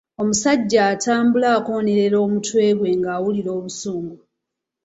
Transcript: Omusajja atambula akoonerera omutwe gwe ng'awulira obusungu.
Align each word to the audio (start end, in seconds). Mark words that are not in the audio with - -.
Omusajja 0.21 0.79
atambula 0.93 1.47
akoonerera 1.57 2.17
omutwe 2.25 2.63
gwe 2.77 2.91
ng'awulira 2.99 3.49
obusungu. 3.57 4.15